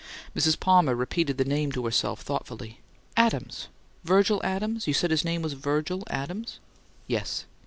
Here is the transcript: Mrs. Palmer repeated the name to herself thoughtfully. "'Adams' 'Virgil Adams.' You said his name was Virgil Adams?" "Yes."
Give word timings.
Mrs. 0.35 0.59
Palmer 0.59 0.95
repeated 0.95 1.37
the 1.37 1.45
name 1.45 1.71
to 1.73 1.85
herself 1.85 2.21
thoughtfully. 2.23 2.79
"'Adams' 3.15 3.67
'Virgil 4.03 4.41
Adams.' 4.43 4.87
You 4.87 4.95
said 4.95 5.11
his 5.11 5.23
name 5.23 5.43
was 5.43 5.53
Virgil 5.53 6.01
Adams?" 6.09 6.57
"Yes." 7.05 7.45